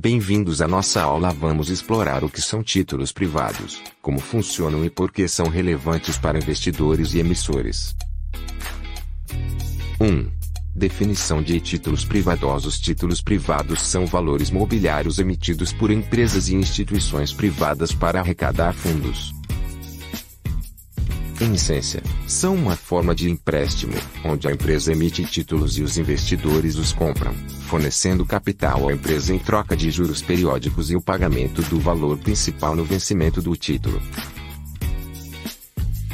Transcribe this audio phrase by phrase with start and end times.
[0.00, 1.30] Bem-vindos à nossa aula.
[1.30, 6.38] Vamos explorar o que são títulos privados, como funcionam e por que são relevantes para
[6.38, 7.96] investidores e emissores.
[10.00, 10.30] 1.
[10.72, 12.78] Definição de títulos privadosos.
[12.78, 19.37] Títulos privados são valores mobiliários emitidos por empresas e instituições privadas para arrecadar fundos.
[21.40, 23.94] Em essência, são uma forma de empréstimo,
[24.24, 27.32] onde a empresa emite títulos e os investidores os compram,
[27.68, 32.74] fornecendo capital à empresa em troca de juros periódicos e o pagamento do valor principal
[32.74, 34.02] no vencimento do título.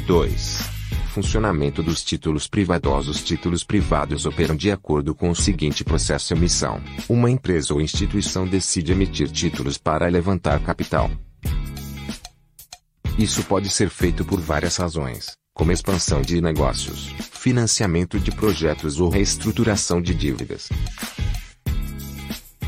[0.05, 0.59] 2.
[1.07, 3.23] Funcionamento dos títulos privadosos.
[3.23, 6.79] Títulos privados operam de acordo com o seguinte processo: emissão.
[7.09, 11.09] Uma empresa ou instituição decide emitir títulos para levantar capital.
[13.17, 19.07] Isso pode ser feito por várias razões, como expansão de negócios, financiamento de projetos ou
[19.07, 20.67] reestruturação de dívidas.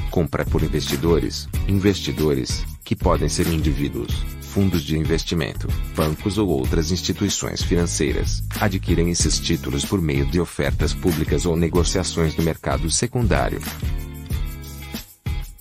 [0.09, 7.61] Compra por investidores, investidores, que podem ser indivíduos, fundos de investimento, bancos ou outras instituições
[7.61, 13.59] financeiras, adquirem esses títulos por meio de ofertas públicas ou negociações no mercado secundário.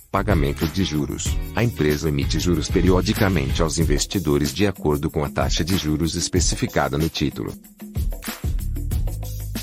[0.09, 1.25] Pagamento de juros.
[1.55, 6.97] A empresa emite juros periodicamente aos investidores de acordo com a taxa de juros especificada
[6.97, 7.53] no título.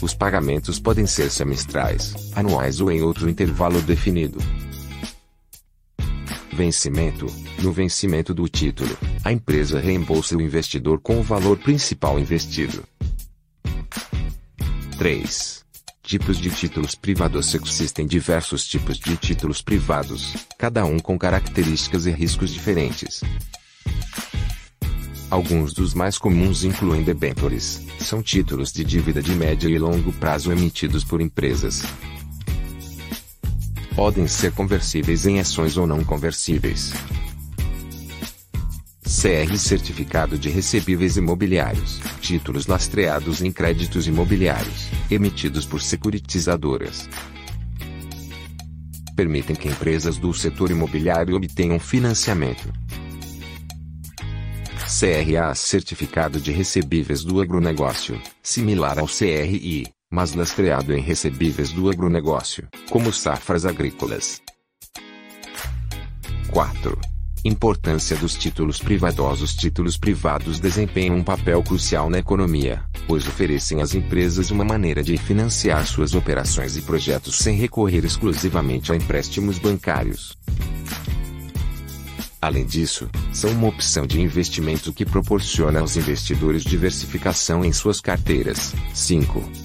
[0.03, 4.39] Os pagamentos podem ser semestrais, anuais ou em outro intervalo definido.
[6.53, 7.27] Vencimento.
[7.63, 12.85] No vencimento do título, a empresa reembolsa o investidor com o valor principal investido.
[14.99, 15.64] 3.
[16.05, 22.11] Tipos de títulos privados Existem diversos tipos de títulos privados, cada um com características e
[22.11, 23.23] riscos diferentes.
[25.31, 30.53] Alguns dos mais comuns incluem debentures, são títulos de dívida de médio e longo prazo
[30.53, 31.83] emitidos por empresas.
[33.97, 36.93] Podem ser conversíveis em ações ou não conversíveis.
[39.15, 47.09] CR Certificado de Recebíveis Imobiliários, títulos lastreados em créditos imobiliários, emitidos por securitizadoras.
[49.15, 52.73] Permitem que empresas do setor imobiliário obtenham financiamento.
[54.99, 62.69] CRA Certificado de Recebíveis do Agronegócio, similar ao CRI, mas lastreado em recebíveis do agronegócio,
[62.91, 64.43] como safras agrícolas.
[66.51, 67.14] 4.
[67.45, 73.95] Importância dos títulos privadosos Títulos privados desempenham um papel crucial na economia, pois oferecem às
[73.95, 80.39] empresas uma maneira de financiar suas operações e projetos sem recorrer exclusivamente a empréstimos bancários.
[82.41, 88.75] Além disso, são uma opção de investimento que proporciona aos investidores diversificação em suas carteiras.
[88.95, 89.64] 5.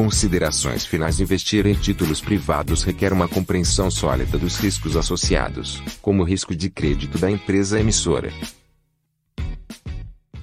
[0.00, 1.20] Considerações finais.
[1.20, 6.70] Investir em títulos privados requer uma compreensão sólida dos riscos associados, como o risco de
[6.70, 8.32] crédito da empresa emissora,